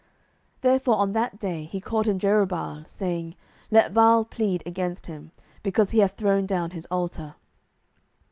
[0.01, 0.09] 07:006:032
[0.61, 3.35] Therefore on that day he called him Jerubbaal, saying,
[3.69, 5.29] Let Baal plead against him,
[5.61, 7.35] because he hath thrown down his altar.